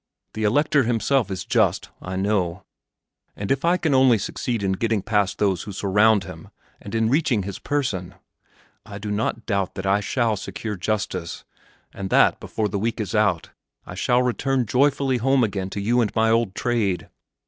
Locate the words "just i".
1.45-2.15